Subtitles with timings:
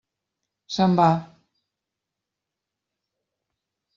[0.75, 1.09] Se'n va.